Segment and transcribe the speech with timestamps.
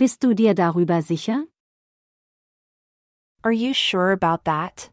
[0.00, 1.46] Bist du dir darüber sicher?
[3.42, 4.90] Are you sure about that?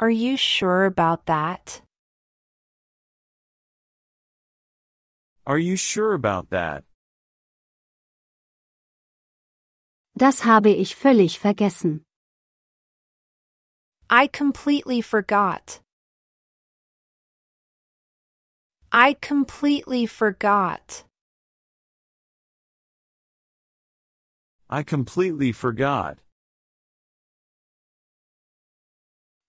[0.00, 1.82] Are you sure about that?
[5.46, 6.82] Are you sure about that?
[10.16, 12.04] Das habe ich völlig vergessen.
[14.10, 15.80] I completely forgot.
[18.90, 21.04] I completely forgot.
[24.72, 26.18] I completely forgot.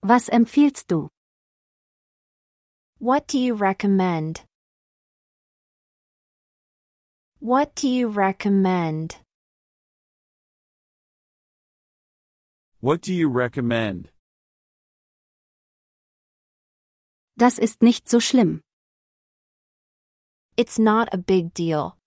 [0.02, 1.10] Was empfiehlst du?
[2.98, 4.42] What do you recommend?
[7.40, 9.18] What do you recommend?
[12.80, 14.10] What do you recommend?
[17.38, 18.62] Das ist nicht so schlimm.
[20.58, 22.01] It's not a big deal.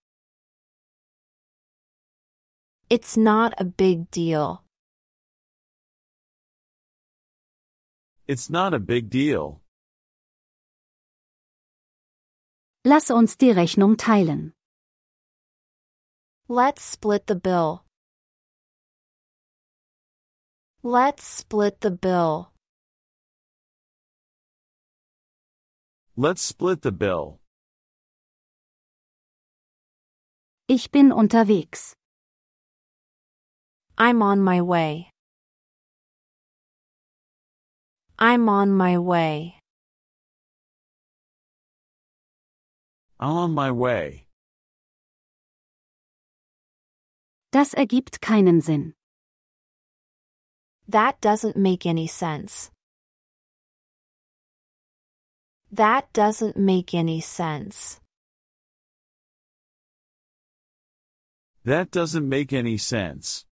[2.87, 4.63] It's not a big deal.
[8.27, 9.61] It's not a big deal.
[12.83, 14.53] Lass uns die Rechnung teilen.
[16.47, 17.83] Let's split the bill.
[20.83, 22.51] Let's split the bill.
[26.15, 27.39] Let's split the bill.
[30.67, 31.95] Ich bin unterwegs.
[33.97, 35.09] I'm on my way.
[38.19, 39.55] I'm on my way.
[43.19, 44.27] I'm on my way.
[47.51, 48.93] Das ergibt keinen Sinn.
[50.89, 52.71] That doesn't make any sense.
[55.71, 58.01] That doesn't make any sense.
[61.63, 63.45] That doesn't make any sense.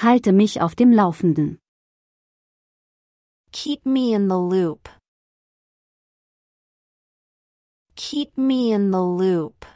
[0.00, 1.58] Halte mich auf dem Laufenden.
[3.50, 4.88] Keep me in the loop.
[7.96, 9.66] Keep me in the loop.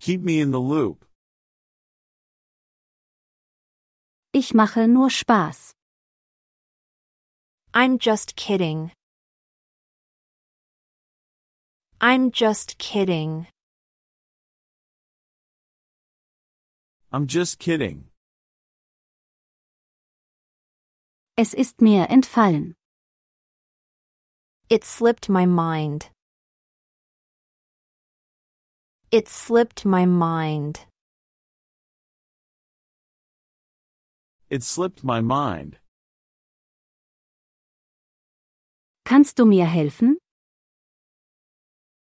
[0.00, 1.06] Keep me in the loop.
[4.32, 5.74] Ich mache nur Spaß.
[7.72, 8.90] I'm just kidding.
[12.00, 13.46] I'm just kidding.
[17.10, 18.10] I'm just kidding.
[21.36, 22.74] Es ist mir entfallen.
[24.68, 26.10] It slipped my mind.
[29.10, 30.80] It slipped my mind.
[34.50, 35.78] It slipped my mind.
[39.06, 40.18] Kannst du mir helfen?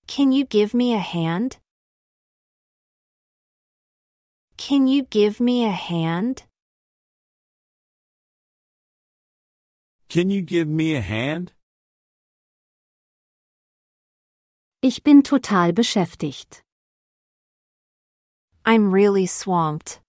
[0.06, 1.58] Can you give me a hand?
[4.68, 6.44] Can you give me a hand?
[10.08, 11.52] Can you give me a hand?
[14.84, 16.62] Ich bin total beschäftigt.
[18.64, 20.00] I'm really swamped.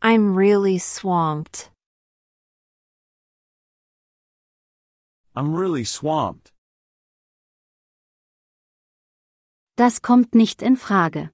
[0.00, 1.70] I'm really swamped.
[5.36, 6.50] I'm really swamped.
[9.76, 11.30] Das kommt nicht in Frage.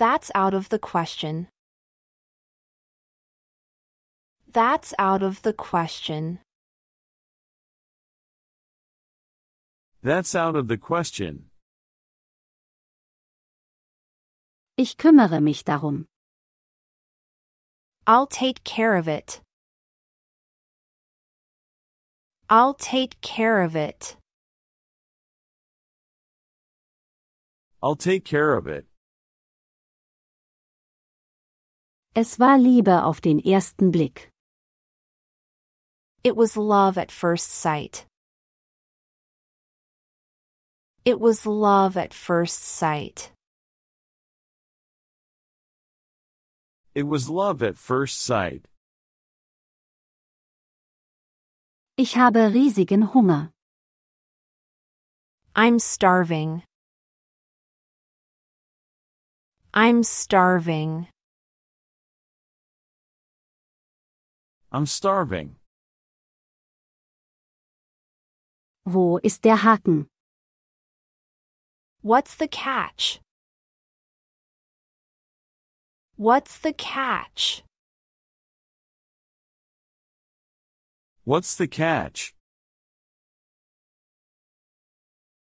[0.00, 1.48] That's out of the question.
[4.50, 6.38] That's out of the question.
[10.02, 11.50] That's out of the question.
[14.78, 16.06] Ich kümmere mich darum.
[18.06, 19.42] I'll take care of it.
[22.48, 24.16] I'll take care of it.
[27.82, 28.89] I'll take care of it.
[32.12, 34.32] Es war Liebe auf den ersten Blick.
[36.24, 38.04] It was love at first sight.
[41.04, 43.32] It was love at first sight.
[46.96, 48.66] It was love at first sight.
[51.96, 53.52] Ich habe riesigen Hunger.
[55.54, 56.64] I'm starving.
[59.72, 61.06] I'm starving.
[64.72, 65.56] I'm starving.
[68.86, 70.06] Wo ist der Haken?
[72.02, 73.20] What's the catch?
[76.16, 77.64] What's the catch?
[81.24, 82.34] What's the catch?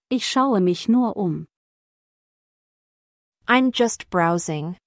[0.09, 1.47] Ich schaue mich nur um.
[3.47, 4.77] I'm just browsing.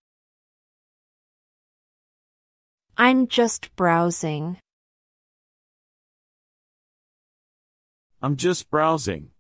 [3.05, 4.59] I'm just browsing.
[8.23, 9.33] I'm just browsing.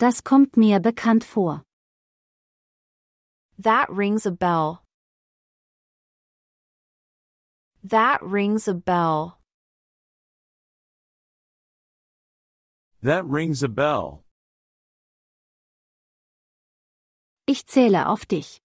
[0.00, 1.62] Das kommt mir bekannt vor.
[3.56, 4.82] That rings a bell.
[7.84, 9.38] That rings a bell.
[13.00, 14.24] That rings a bell.
[17.46, 18.61] Ich zähle auf dich.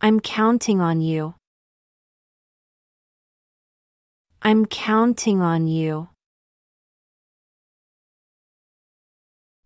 [0.00, 1.34] I'm counting on you.
[4.42, 6.08] I'm counting on you.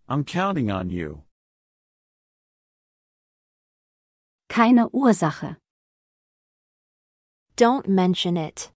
[0.09, 1.23] I'm counting on you.
[4.49, 5.57] Keine Ursache.
[7.57, 8.71] Don't mention it.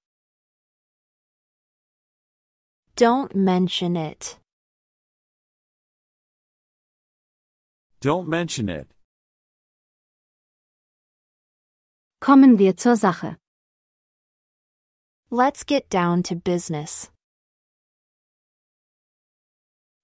[2.96, 4.38] Don't mention it.
[8.00, 8.93] Don't mention it.
[12.24, 13.36] Kommen wir zur Sache.
[15.30, 17.10] Let's get down to business.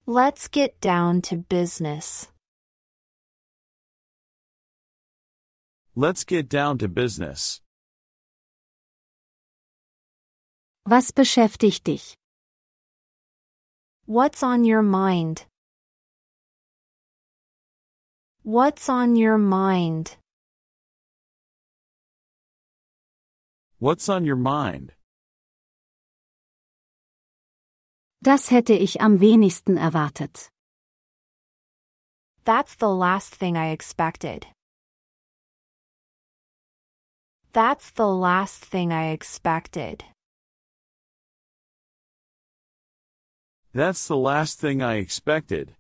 [0.04, 2.28] Let's get down to business.
[5.96, 7.62] Let's get down to business.
[10.86, 12.18] Was beschäftigt dich?
[14.04, 15.46] What's on your mind?
[18.42, 20.19] What's on your mind?
[23.82, 24.92] What's on your mind?
[28.22, 30.50] Das hätte ich am wenigsten erwartet.
[32.44, 34.46] That's the last thing I expected.
[37.52, 40.04] That's the last thing I expected.
[43.72, 45.74] That's the last thing I expected.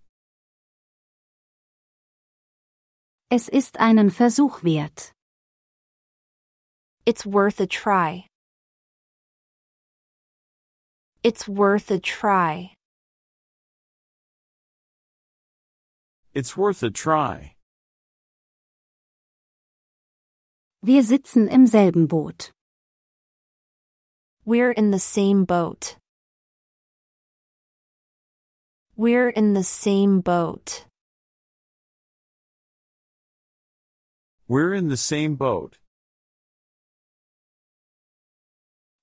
[3.30, 5.12] Es ist einen Versuch wert.
[7.10, 8.26] It's worth a try.
[11.24, 12.74] It's worth a try.
[16.34, 17.56] It's worth a try.
[20.84, 22.52] Wir sitzen im selben Boot.
[24.44, 25.96] We're in the same boat.
[28.94, 30.84] We're in the same boat.
[34.46, 35.80] We're in the same boat.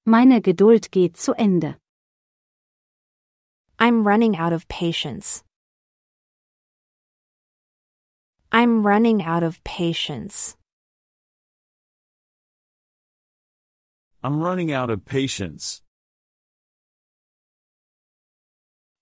[0.10, 1.76] Meine Geduld geht zu Ende.
[3.78, 5.44] I'm running out of patience.
[8.50, 10.56] I'm running out of patience.
[14.24, 15.82] I'm running out of patience.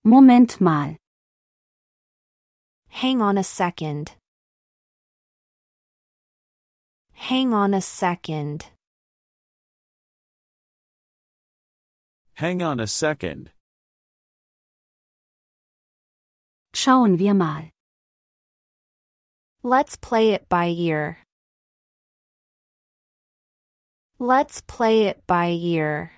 [0.04, 0.98] Moment mal.
[2.90, 4.18] Hang on a second.
[7.14, 8.75] Hang on a second.
[12.38, 13.50] Hang on a second.
[16.74, 17.72] Schauen wir mal.
[19.64, 21.20] Let's play it by ear.
[24.20, 26.12] Let's play it by ear.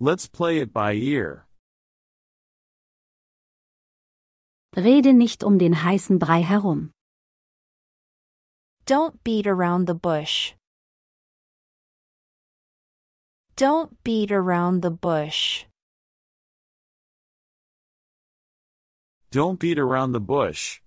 [0.00, 1.44] Let's play it by ear.
[4.74, 6.90] Rede nicht um den heißen Brei herum.
[8.86, 10.55] Don't beat around the bush.
[13.56, 15.64] Don't beat around the bush.
[19.30, 20.82] Don't beat around the bush.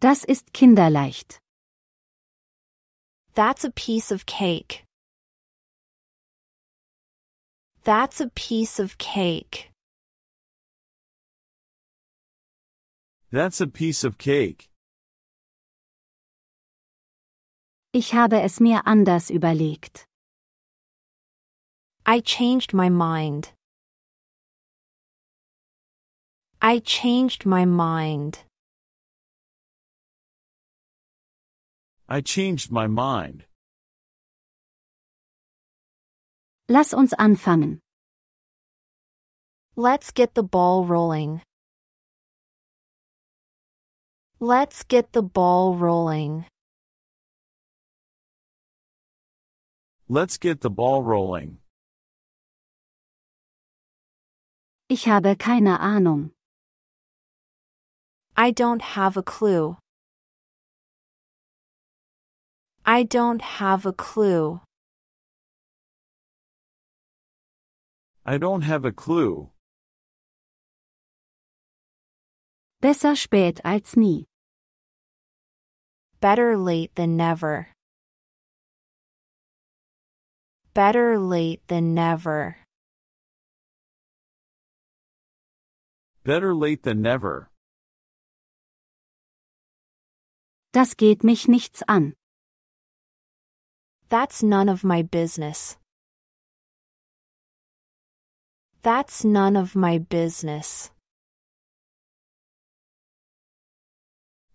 [0.00, 1.38] Das ist kinderleicht.
[3.34, 4.84] That's a piece of cake.
[7.84, 9.70] That's a piece of cake.
[13.30, 14.71] That's a piece of cake.
[17.94, 20.06] Ich habe es mir anders überlegt.
[22.06, 23.52] I changed my mind.
[26.62, 28.46] I changed my mind.
[32.08, 33.44] I changed my mind.
[36.68, 37.80] Lass uns anfangen.
[39.76, 41.42] Let's get the ball rolling.
[44.40, 46.46] Let's get the ball rolling.
[50.12, 51.56] Let's get the ball rolling.
[54.90, 56.32] Ich habe keine Ahnung.
[58.36, 59.78] I don't have a clue.
[62.84, 64.60] I don't have a clue.
[68.26, 69.48] I don't have a clue.
[72.82, 74.26] Besser spät als nie.
[76.20, 77.71] Better late than never.
[80.74, 82.56] Better late than never.
[86.24, 87.50] Better late than never.
[90.72, 92.14] Das geht mich nichts an.
[94.08, 95.76] That's none of my business.
[98.80, 100.90] That's none of my business.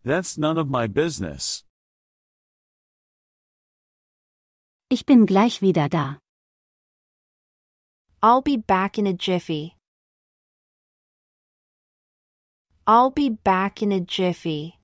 [0.03, 1.63] That's none of my business.
[4.89, 6.17] Ich bin gleich wieder da.
[8.21, 9.75] I'll be back in a jiffy.
[12.87, 14.79] I'll be back in a jiffy.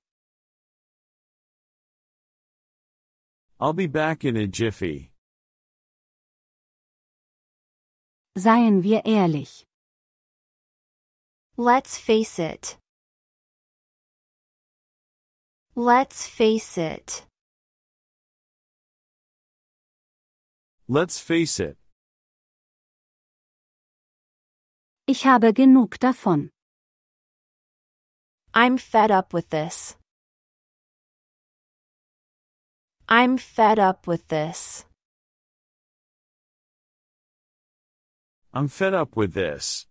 [3.58, 5.10] I'll be back in a jiffy.
[8.36, 9.64] Seien wir ehrlich.
[11.56, 12.76] Let's face it.
[15.74, 17.26] Let's face it.
[20.86, 21.78] Let's face it.
[25.06, 26.50] Ich habe genug davon.
[28.52, 29.96] I'm fed up with this.
[33.08, 34.84] I'm fed up with this.
[38.52, 39.86] I'm fed up with this.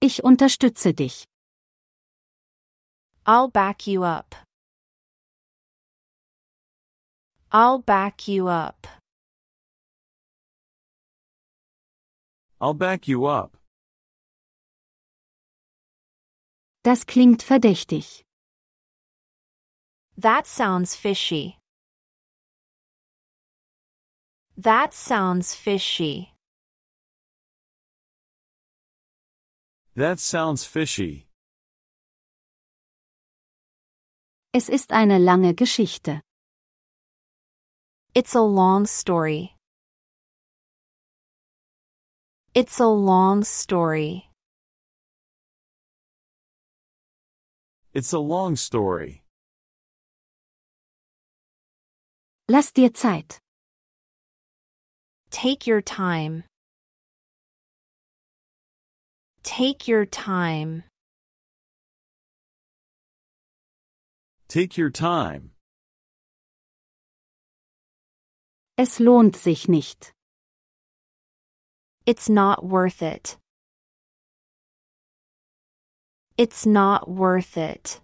[0.00, 1.24] Ich unterstütze dich.
[3.26, 4.36] I'll back you up.
[7.56, 8.88] I'll back you up.
[12.60, 13.56] I'll back you up.
[16.82, 18.24] Das klingt verdächtig.
[20.16, 21.56] That sounds fishy.
[24.56, 26.34] That sounds fishy.
[29.94, 31.28] That sounds fishy.
[34.52, 36.20] Es ist eine lange Geschichte.
[38.14, 39.56] It's a long story.
[42.54, 44.30] It's a long story.
[47.92, 49.24] It's a long story.
[52.48, 53.40] Lass dir Zeit.
[55.30, 56.44] Take your time.
[59.42, 60.84] Take your time.
[64.46, 65.53] Take your time.
[68.76, 70.12] Es lohnt sich nicht.
[72.06, 73.38] It's not worth it.
[76.36, 78.00] It's not worth it.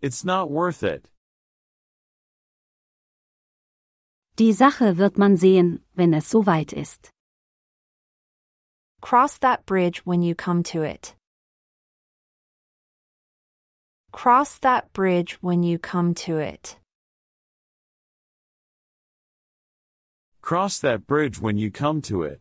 [0.00, 1.08] It's not worth it.
[4.36, 7.10] Die Sache wird man sehen, wenn es soweit ist.
[9.02, 11.16] Cross that bridge when you come to it.
[14.12, 16.79] Cross that bridge when you come to it.
[20.50, 22.40] Cross that bridge when you come to it.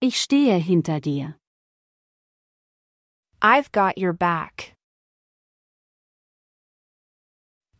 [0.00, 1.36] Ich stehe hinter dir.
[3.40, 4.74] I've got your back.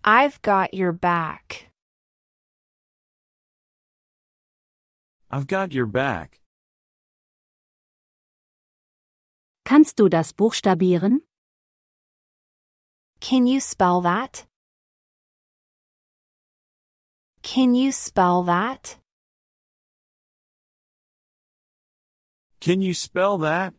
[0.04, 1.72] I've got your back.
[5.28, 6.40] I've got your back.
[9.64, 11.22] Kannst du das buchstabieren?
[13.18, 14.46] Can you spell that?
[17.42, 18.96] Can you spell that?
[22.60, 23.74] Can you spell that?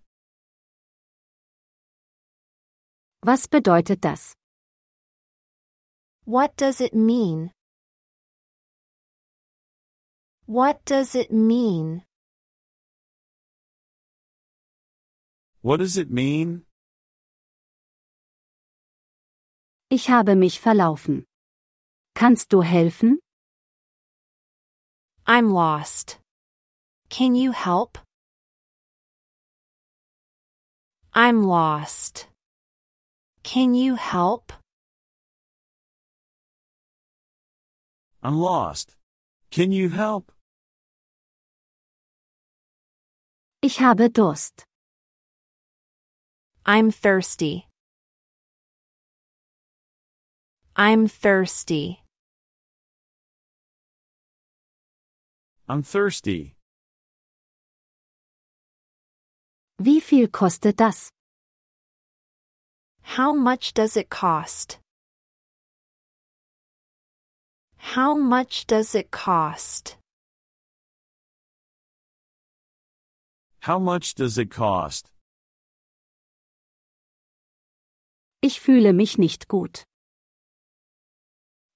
[3.24, 4.36] Was bedeutet das?
[6.25, 7.51] What does it mean?
[10.46, 12.03] What does it mean?
[15.62, 16.65] What does it mean?
[19.89, 21.25] Ich habe mich verlaufen.
[22.13, 23.23] Kannst du helfen?
[25.25, 26.18] I'm lost.
[27.08, 27.98] Can you help?
[31.13, 32.27] I'm lost.
[33.44, 34.51] Can you help?
[38.22, 38.98] I'm lost.
[39.50, 40.32] Can you help?
[43.62, 44.65] Ich habe Durst.
[46.65, 47.70] I'm thirsty.
[50.75, 52.02] I'm thirsty.
[55.70, 56.55] I'm thirsty.
[59.79, 61.10] Wie viel kostet das?
[63.01, 64.79] How much does it cost?
[67.77, 69.98] How much does it cost?
[73.62, 75.10] How much does it cost?
[78.41, 79.86] Ich fühle mich nicht gut.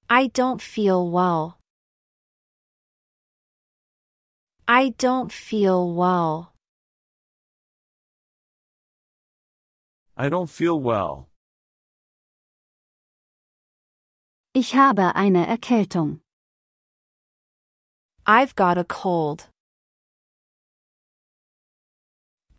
[0.10, 1.58] I don't feel well.
[4.70, 6.52] I don't feel well.
[10.18, 11.30] I don't feel well.
[14.54, 16.20] Ich habe eine Erkältung.
[18.26, 19.48] I've got a cold.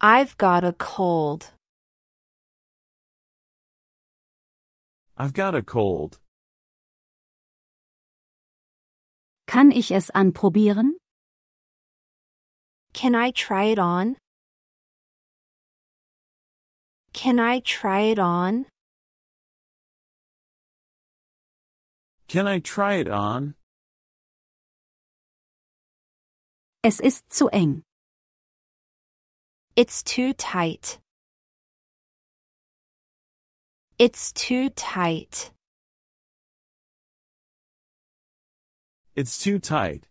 [0.00, 1.52] I've got a cold.
[5.18, 6.20] I've got a cold.
[9.46, 10.96] Kann ich es anprobieren?
[12.92, 14.16] Can I try it on?
[17.12, 18.66] Can I try it on?
[22.28, 23.54] Can I try it on?
[26.84, 27.82] Es ist zu eng.
[29.76, 30.98] It's too tight.
[33.98, 35.52] It's too tight.
[39.14, 40.07] It's too tight.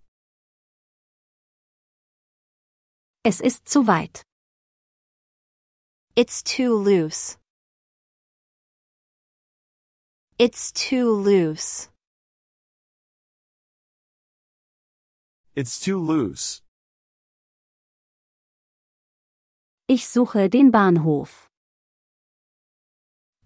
[3.29, 4.24] Es ist zu weit.
[6.15, 7.36] It's too loose.
[10.39, 11.89] It's too loose.
[15.57, 16.62] It's too loose.
[19.89, 21.50] Ich suche den Bahnhof.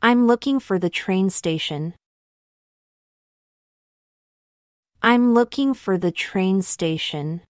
[0.04, 1.96] I'm looking for the train station.
[5.02, 7.42] I'm looking for the train station.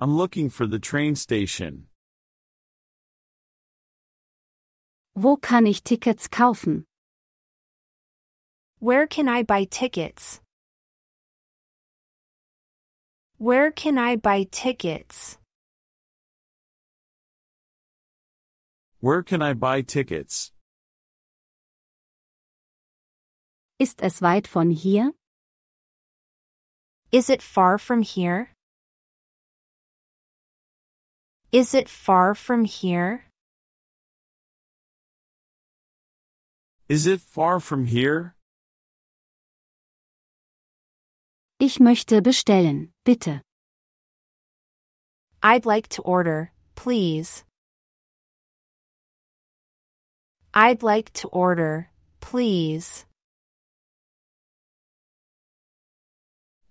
[0.00, 1.86] I'm looking for the train station.
[5.14, 6.84] Wo kann ich Tickets kaufen?
[8.80, 10.40] Where can I buy tickets?
[13.38, 15.38] Where can I buy tickets?
[19.00, 20.50] Where can I buy tickets?
[23.78, 25.12] Ist es weit von hier?
[27.12, 28.53] Is it far from here?
[31.54, 33.26] Is it far from here?
[36.88, 38.34] Is it far from here?
[41.60, 43.40] Ich möchte bestellen, bitte.
[45.44, 47.44] I'd like to order, please.
[50.52, 51.88] I'd like to order,
[52.20, 53.06] please.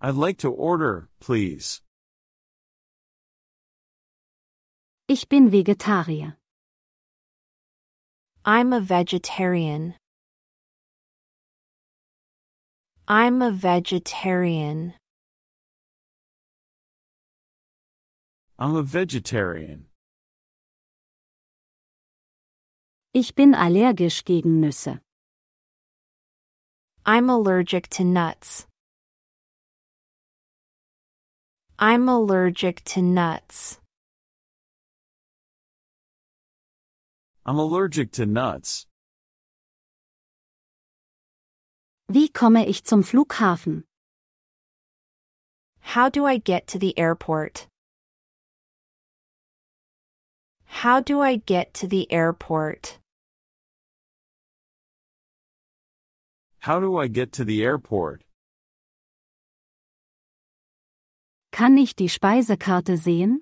[0.02, 1.82] I'd like to order, please.
[5.14, 6.38] Ich bin Vegetarier.
[8.44, 9.94] I'm a vegetarian.
[13.08, 14.96] I'm a vegetarian.
[18.58, 19.86] I'm a vegetarian.
[23.14, 25.00] Ich bin allergisch gegen Nüsse.
[27.06, 28.66] I'm allergic to nuts.
[31.78, 33.78] I'm allergic to nuts.
[37.46, 38.88] I'm allergic to nuts.
[42.10, 43.84] Wie komme ich zum Flughafen?
[45.82, 47.68] How do I get to the airport?
[50.66, 53.00] How do I get to the airport?
[56.60, 58.24] How do I get to the airport?
[61.52, 63.42] Kann ich die Speisekarte sehen?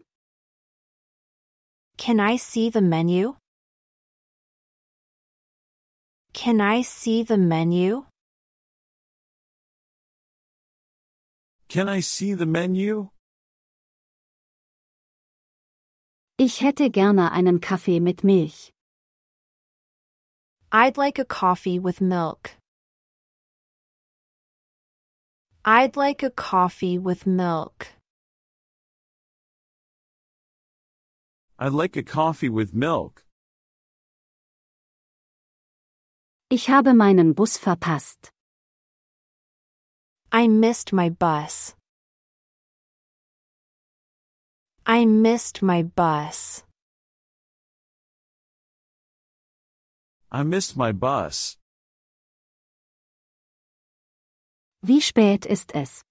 [1.97, 3.35] Can I see the menu?
[6.33, 8.05] Can I see the menu?
[11.67, 13.09] Can I see the menu?
[16.37, 18.71] Ich hätte gerne einen Kaffee mit Milch.
[20.71, 22.51] I'd like a coffee with milk.
[25.63, 27.87] I'd like a coffee with milk.
[31.59, 33.23] I'd like a coffee with milk.
[36.53, 38.33] Ich habe meinen Bus verpasst.
[40.33, 41.77] I missed my bus.
[44.85, 46.65] I missed my bus.
[50.29, 51.57] I missed my bus.
[54.83, 56.03] Wie spät ist es?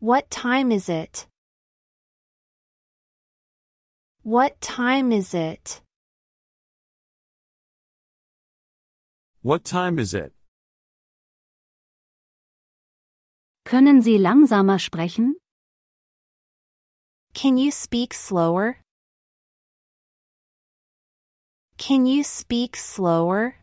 [0.00, 1.28] What time is it?
[4.24, 5.80] What time is it?
[9.48, 10.34] What time is it?
[13.64, 15.36] Können Sie langsamer sprechen?
[17.32, 18.76] Can you speak slower?
[21.78, 23.54] Can you speak slower?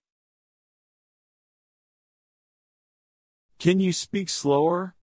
[3.60, 4.95] Can you speak slower?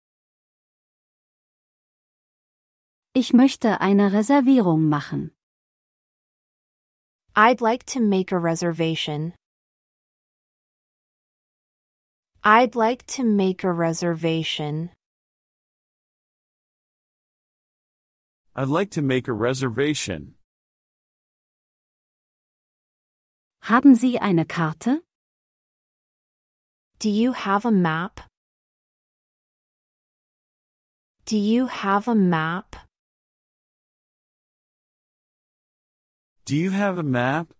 [3.12, 5.32] Ich möchte eine Reservierung machen.
[7.36, 9.34] I'd like to make a reservation.
[12.42, 14.90] I'd like to make a reservation.
[18.56, 20.36] I'd like to make a reservation.
[23.64, 25.02] Haben Sie eine Karte?
[26.98, 28.20] Do you have a map?
[31.26, 32.74] Do you have a map?
[36.46, 37.52] Do you have a map?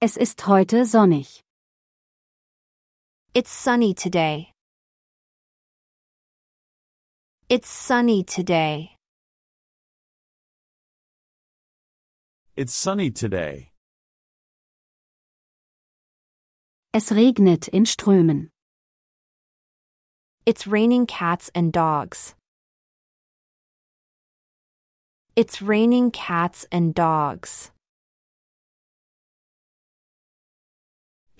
[0.00, 1.42] Es ist heute sonnig.
[3.32, 4.54] It's sunny today.
[7.48, 8.96] It's sunny today.
[12.56, 13.70] It's sunny today.
[16.92, 18.48] Es regnet in Strömen.
[20.44, 22.34] It's raining cats and dogs.
[25.36, 27.70] It's raining cats and dogs.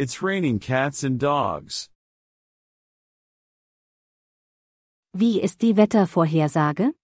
[0.01, 1.91] It's raining cats and dogs.
[5.13, 6.95] Wie ist die Wettervorhersage?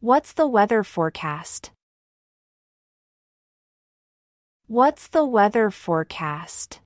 [0.00, 1.72] What's the weather forecast?
[4.68, 6.80] What's the weather forecast?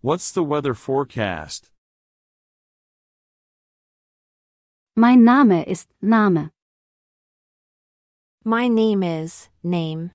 [0.00, 1.70] What's the weather forecast?
[4.96, 6.50] Mein Name ist Name.
[8.42, 10.12] My name is name.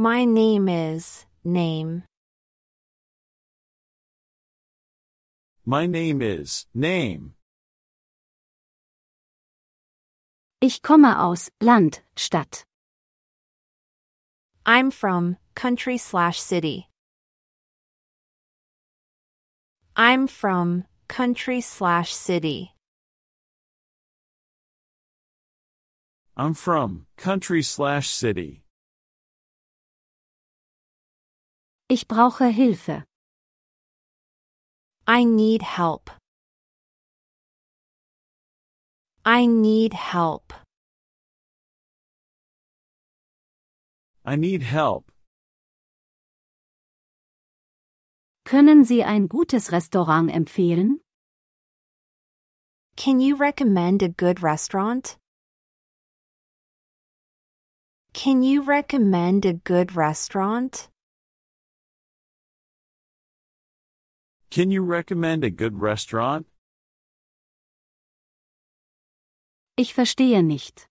[0.00, 2.04] My name is name.
[5.66, 7.34] My name is name.
[10.62, 12.64] Ich komme aus Land, Stadt.
[14.64, 16.88] I'm from country slash city.
[19.96, 22.72] I'm from country slash city.
[26.38, 28.62] I'm from country slash city.
[31.90, 33.02] Ich brauche Hilfe.
[35.08, 36.08] I need help.
[39.24, 40.52] I need help.
[44.24, 45.10] I need help.
[48.44, 51.00] Können Sie ein gutes Restaurant empfehlen?
[52.94, 55.16] Can you recommend a good restaurant?
[58.12, 60.88] Can you recommend a good restaurant?
[64.50, 66.46] Can you recommend a good restaurant?
[69.76, 70.88] Ich verstehe nicht.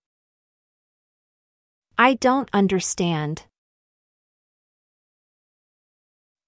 [1.98, 3.44] I don't understand.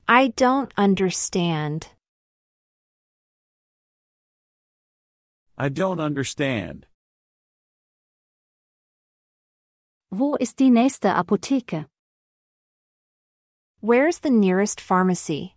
[0.09, 1.88] I don't understand.
[5.59, 6.87] I don't understand.
[10.11, 11.87] Wo ist die nächste Apotheke?
[13.83, 15.57] Where's the nearest pharmacy?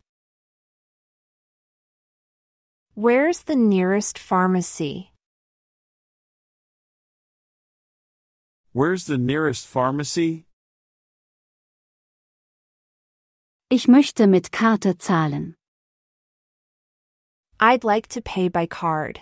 [2.97, 5.11] Where's the nearest pharmacy?
[8.71, 10.45] Where's the nearest pharmacy?
[13.69, 15.55] Ich möchte mit Karte zahlen.
[17.59, 19.19] I'd like to pay by card.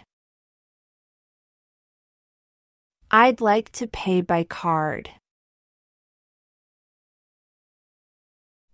[3.09, 5.09] I'd like to pay by card.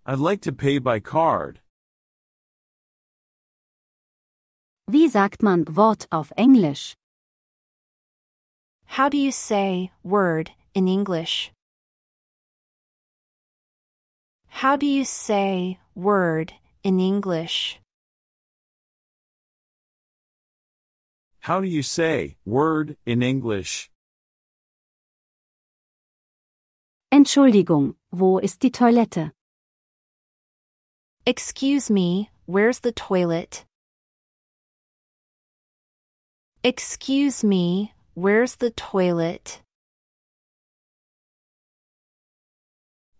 [0.04, 1.60] I'd like to pay by card.
[4.92, 6.96] Wie sagt man Wort auf Englisch?
[8.96, 11.52] How do you say word in English?
[14.48, 17.78] How do you say word in English?
[21.38, 23.92] How do you say word in English?
[27.12, 29.30] Entschuldigung, wo ist die Toilette?
[31.24, 33.64] Excuse me, where's the toilet?
[36.62, 39.62] Excuse me, where's the toilet?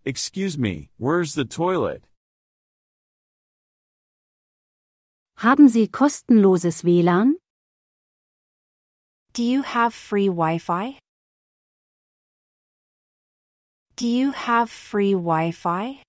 [0.05, 2.03] Excuse me, where's the toilet?
[5.37, 7.33] Haben Sie kostenloses WLAN?
[9.33, 10.99] Do you have free Wi Fi?
[13.95, 16.03] Do you have free Wi Fi?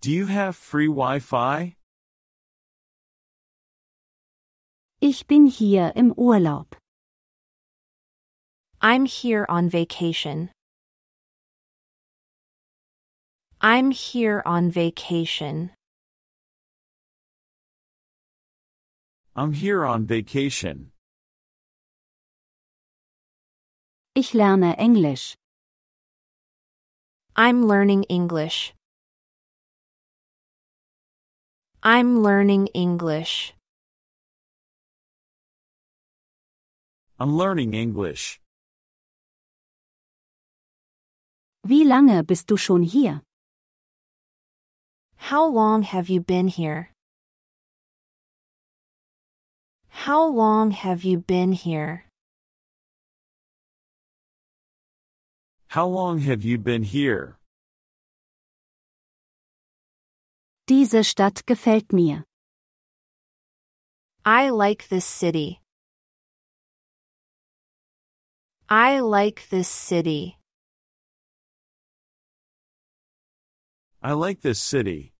[0.00, 1.76] Do you have free Wi-Fi?
[5.02, 6.76] Ich bin hier im Urlaub.
[8.82, 10.50] I'm here on vacation.
[13.62, 15.70] I'm here on vacation.
[19.34, 20.92] I'm here on vacation.
[24.14, 25.34] Ich lerne Englisch.
[27.34, 28.74] I'm learning English.
[31.82, 33.54] I'm learning English.
[37.20, 38.40] I'm learning English.
[41.66, 43.20] Wie lange bist du schon hier?
[45.28, 46.94] How long have you been here?
[49.90, 52.06] How long have you been here?
[55.68, 57.36] How long have you been here?
[60.66, 62.24] Diese Stadt gefällt mir.
[64.24, 65.59] I like this city.
[68.72, 70.38] I like this city.
[74.00, 75.12] I like this city.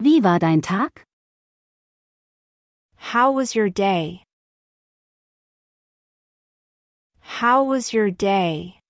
[0.00, 1.04] Wie war dein Tag?
[2.96, 4.24] How was your day?
[7.20, 8.80] How was your day?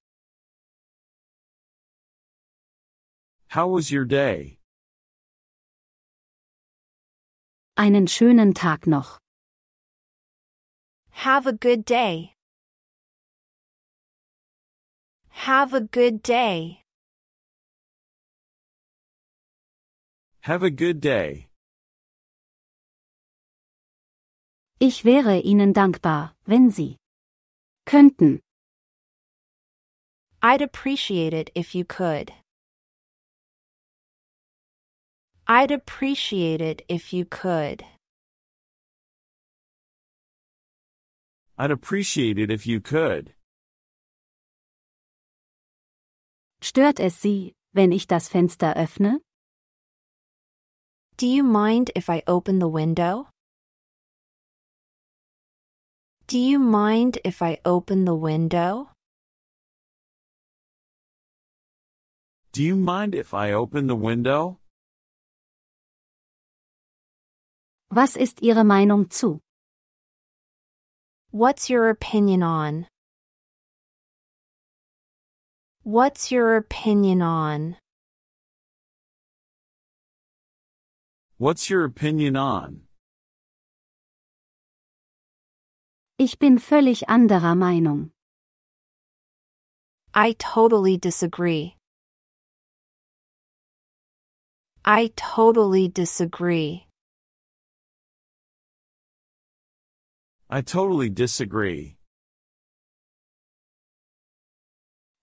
[3.49, 4.57] How was your day?
[7.77, 9.19] Einen schönen Tag noch.
[11.15, 12.35] Have a good day.
[15.31, 16.83] Have a good day.
[20.43, 21.49] Have a good day.
[24.81, 26.99] Ich wäre Ihnen dankbar, wenn Sie
[27.87, 28.41] könnten.
[30.43, 32.33] I'd appreciate it if you could.
[35.47, 37.85] I'd appreciate it if you could.
[41.57, 43.35] I'd appreciate it if you could.
[46.61, 49.21] Stört es Sie, wenn ich das Fenster öffne?
[51.17, 53.29] Do you mind if I open the window?
[56.27, 58.89] Do you mind if I open the window?
[62.53, 64.59] Do you mind if I open the window?
[67.91, 69.44] Was ist Ihre Meinung zu?
[71.35, 72.87] What's your opinion on?
[75.83, 77.77] What's your opinion on?
[81.37, 82.83] What's your opinion on?
[86.21, 88.11] Ich bin völlig anderer Meinung.
[90.15, 91.75] I totally disagree.
[94.85, 96.87] I totally disagree.
[100.55, 101.97] I totally disagree.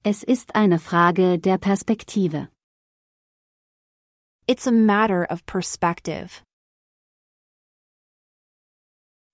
[0.03, 2.49] Es ist eine Frage der Perspektive.
[4.45, 6.43] It's a matter of perspective.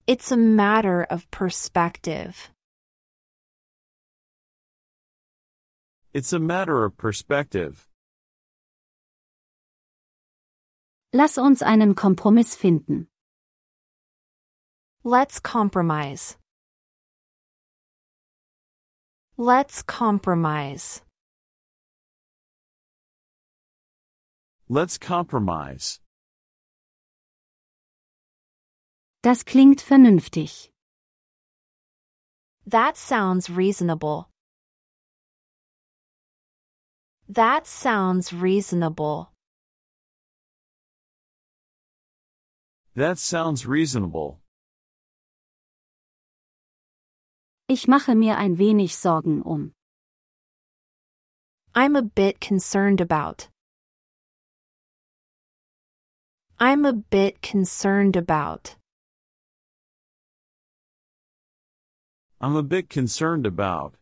[0.05, 2.51] It's a matter of perspective.
[6.13, 7.87] It's a matter of perspective.
[11.11, 13.07] Lass uns einen Kompromiss finden.
[15.09, 16.35] Let's compromise.
[19.37, 21.01] Let's compromise.
[24.67, 26.01] Let's compromise.
[29.23, 30.71] Das klingt vernünftig.
[32.65, 34.27] That sounds reasonable.
[37.29, 39.31] That sounds reasonable.
[42.93, 44.41] That sounds reasonable.
[47.69, 49.73] Ich mache mir ein wenig Sorgen um.
[51.73, 53.49] I'm a bit concerned about.
[56.59, 58.77] I'm a bit concerned about.
[62.39, 63.97] I'm a bit concerned about.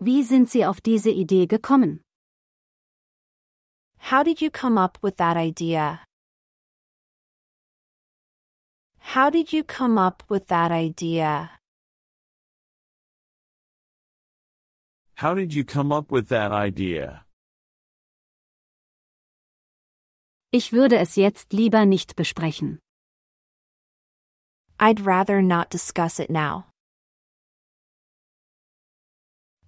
[0.00, 2.00] Wie sind Sie auf diese Idee gekommen?
[4.10, 6.00] How did you come up with that idea?
[9.02, 11.50] How did you come up with that idea?
[15.16, 17.24] How did you come up with that idea?
[20.50, 22.78] Ich würde es jetzt lieber nicht besprechen.
[24.78, 26.66] I'd rather not discuss it now.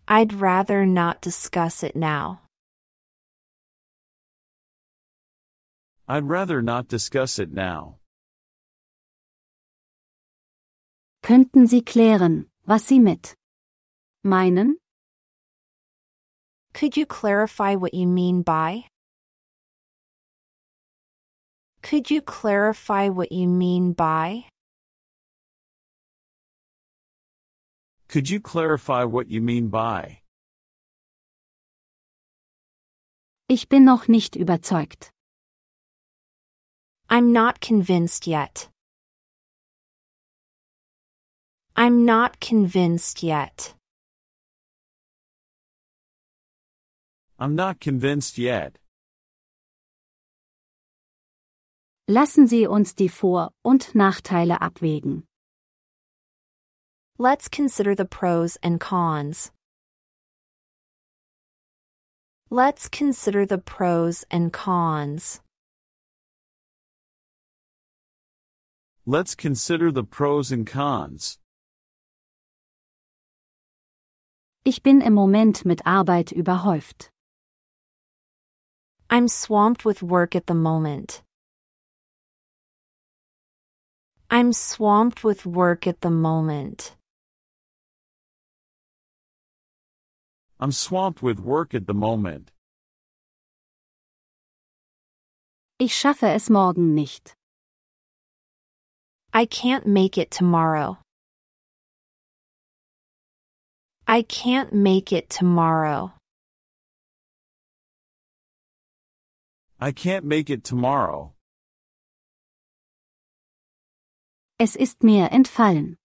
[0.09, 2.41] I'd rather not discuss it now.
[6.07, 7.99] I'd rather not discuss it now.
[11.25, 13.35] Könnten Sie klären, was Sie mit
[14.23, 14.77] meinen?
[16.75, 18.85] Could you clarify what you mean by?
[21.81, 24.45] Could you clarify what you mean by?
[28.09, 30.21] Could you clarify what you mean by?
[33.49, 35.11] Ich bin noch nicht überzeugt.
[37.09, 38.69] I'm not convinced yet.
[41.77, 43.75] I'm not convinced yet.
[47.39, 48.79] I'm not convinced yet.
[52.09, 55.25] Lassen Sie uns die Vor- und Nachteile abwägen.
[57.19, 59.51] Let's consider the pros and cons.
[62.51, 65.41] Let's consider the pros and cons.
[69.07, 71.39] Let's consider the pros and cons.
[74.67, 77.11] Ich bin im Moment mit Arbeit überhäuft.
[79.11, 81.23] I'm swamped with work at the moment.
[84.31, 86.97] I'm swamped with work at the moment.
[90.59, 92.51] I'm swamped with work at the moment.
[95.79, 97.37] Ich schaffe es morgen nicht.
[99.35, 101.04] I can't make it tomorrow.
[104.07, 106.13] I can't make it tomorrow.
[109.81, 111.33] I can't make it tomorrow.
[114.61, 115.97] Es ist mir entfallen.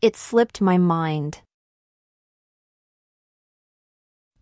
[0.00, 1.42] It slipped my mind.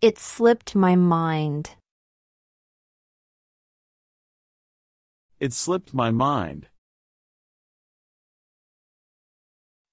[0.02, 1.76] It slipped my mind.
[5.40, 6.68] It slipped my mind.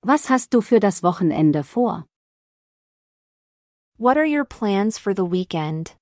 [0.01, 2.05] Was hast du für das Wochenende vor?
[3.97, 5.97] What are your plans for the weekend?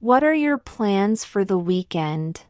[0.00, 2.44] What are your plans for the weekend?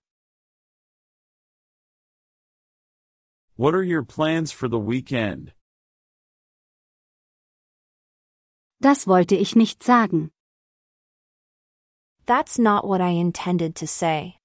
[3.56, 5.52] What are your plans for the weekend?
[8.80, 10.30] Das wollte ich nicht sagen.
[12.26, 14.37] That's not what I intended to say.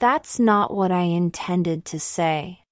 [0.00, 2.64] That's not what I intended to say.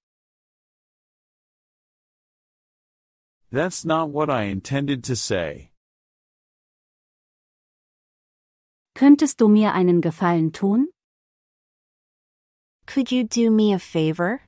[3.51, 5.69] That's not what I intended to say.
[8.95, 10.87] Könntest du mir einen Gefallen tun?
[12.87, 14.41] Could you do me a favor?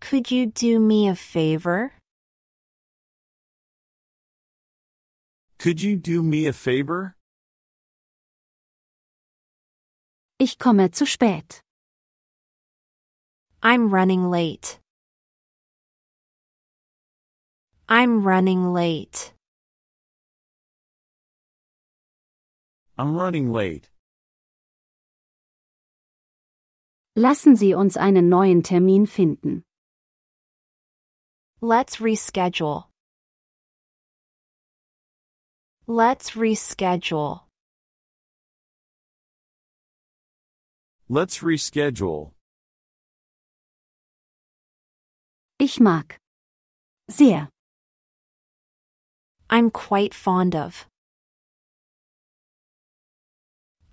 [0.00, 1.94] Could you do me a favor?
[5.58, 7.17] Could you do me a favor?
[10.40, 11.64] Ich komme zu spät.
[13.60, 14.78] I'm running late.
[17.88, 19.34] I'm running late.
[22.96, 23.90] I'm running late.
[27.16, 29.64] Lassen Sie uns einen neuen Termin finden.
[31.60, 32.84] Let's reschedule.
[35.88, 37.47] Let's reschedule.
[41.10, 42.34] Let's reschedule.
[45.58, 46.18] Ich mag.
[47.10, 47.48] Sehr.
[49.48, 50.86] I'm quite fond of.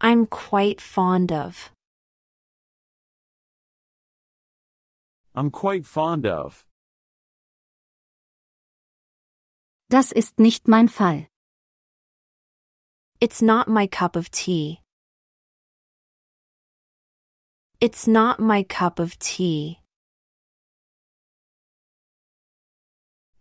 [0.01, 1.71] I'm quite fond of.
[5.33, 6.65] I'm quite fond of.
[9.89, 11.27] Das ist nicht mein Fall.
[13.21, 14.81] It's not my cup of tea.
[17.85, 19.79] It's not my cup of tea.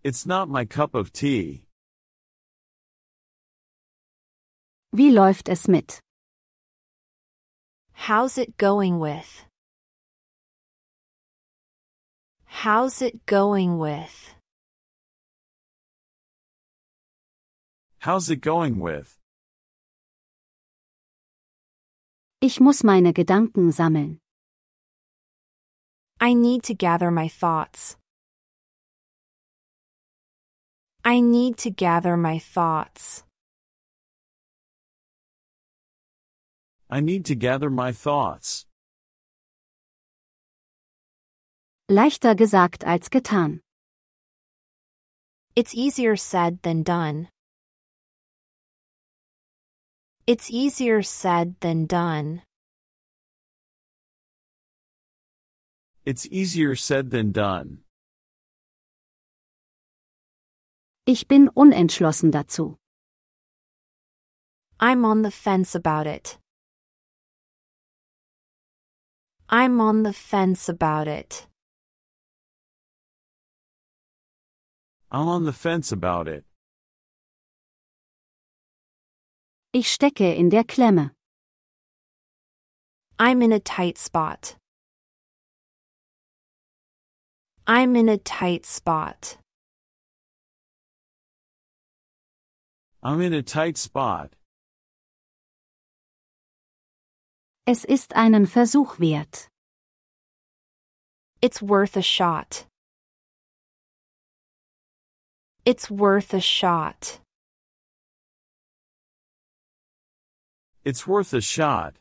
[0.02, 1.64] It's not my cup of tea.
[4.92, 6.02] Wie läuft es mit?
[7.94, 9.46] How's it going with?
[12.44, 14.34] How's it going with?
[18.00, 19.16] How's it going with?
[22.42, 24.20] Ich muss meine Gedanken sammeln.
[26.24, 27.98] I need to gather my thoughts.
[31.04, 33.24] I need to gather my thoughts.
[36.88, 38.64] I need to gather my thoughts.
[41.90, 43.60] Leichter gesagt als getan.
[45.54, 47.28] It's easier said than done.
[50.26, 52.40] It's easier said than done.
[56.06, 57.78] It's easier said than done.
[61.06, 62.76] Ich bin unentschlossen dazu.
[64.78, 66.38] I'm on the fence about it.
[69.48, 71.46] I'm on the fence about it.
[75.10, 76.44] I'm on the fence about it.
[79.72, 81.12] Ich stecke in der Klemme.
[83.18, 84.56] I'm in a tight spot.
[87.66, 89.38] I'm in a tight spot.
[93.02, 94.36] I'm in a tight spot.
[97.66, 99.48] Es ist einen Versuch wert.
[101.40, 102.66] It's worth a shot.
[105.64, 107.20] It's worth a shot.
[110.84, 111.94] It's worth a shot.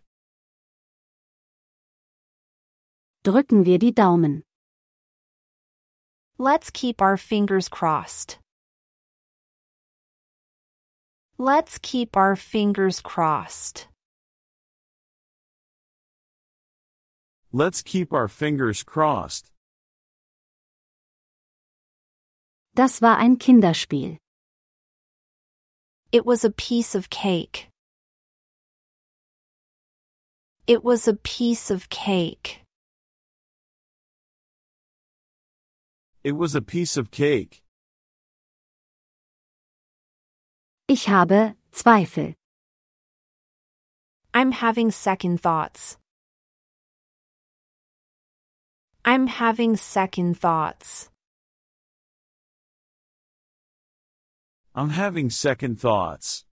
[3.23, 4.43] Drücken wir die Daumen.
[6.43, 8.37] Let's keep our fingers crossed.
[11.37, 13.87] Let's keep our fingers crossed.
[17.53, 19.53] Let's keep our fingers crossed.
[22.75, 24.17] Das war ein Kinderspiel.
[26.11, 27.69] It was a piece of cake.
[30.67, 32.62] It was a piece of cake.
[36.23, 37.61] It was a piece of cake.
[40.87, 42.33] Ich habe Zweifel.
[44.33, 45.97] I'm having second thoughts.
[49.03, 51.09] I'm having second thoughts.
[54.73, 56.45] I'm having second thoughts.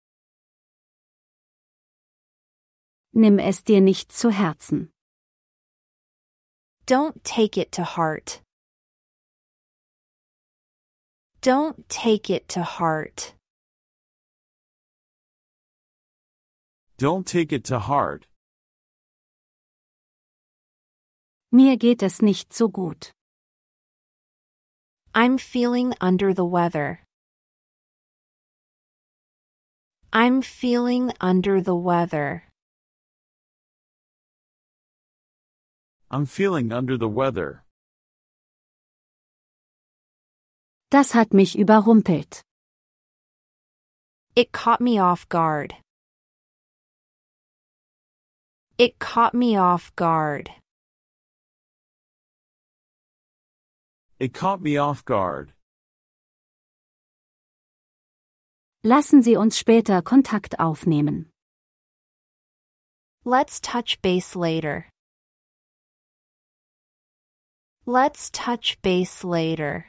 [3.14, 4.88] Nimm es dir nicht zu Herzen.
[6.86, 8.42] Don't take it to heart.
[11.42, 13.32] Don't take it to heart.
[16.98, 18.26] Don't take it to heart.
[21.50, 23.12] Mir geht es nicht so gut.
[25.14, 27.04] I'm feeling under the weather.
[30.12, 32.44] I'm feeling under the weather.
[36.10, 37.64] I'm feeling under the weather.
[40.90, 42.42] Das hat mich überrumpelt.
[44.34, 45.72] It caught me off guard.
[48.76, 50.50] It caught me off guard.
[54.18, 55.52] It caught me off guard.
[58.82, 61.30] Lassen Sie uns später Kontakt aufnehmen.
[63.24, 64.86] Let's touch base later.
[67.86, 69.84] Let's touch base later.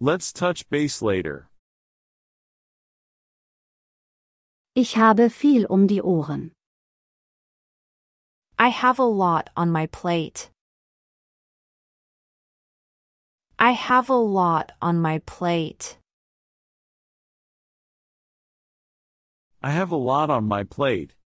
[0.00, 1.48] Let's touch base later.
[4.76, 6.52] Ich habe viel um die Ohren.
[8.56, 10.52] I have a lot on my plate.
[13.58, 15.98] I have a lot on my plate.
[19.60, 21.16] I have a lot on my plate.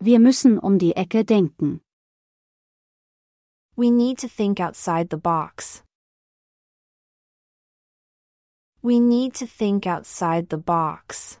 [0.00, 1.83] Wir müssen um die Ecke denken.
[3.76, 5.82] We need to think outside the box.
[8.82, 11.38] We need to think outside the box.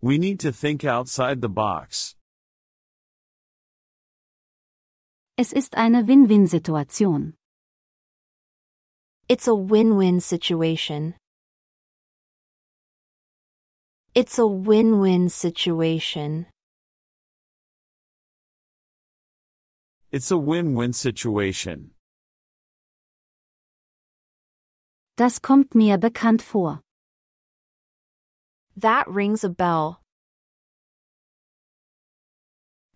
[0.00, 2.16] We need to think outside the box.
[5.36, 7.34] Es ist eine Win-Win-Situation.
[9.28, 11.14] It's a win win situation.
[14.14, 16.51] It's a win win situation.
[20.12, 21.92] It's a win-win situation.
[25.16, 26.82] Das kommt mir bekannt vor.
[28.76, 30.00] That rings a bell.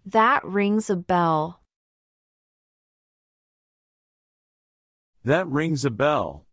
[0.05, 1.61] That rings a bell.
[5.25, 6.46] That rings a bell.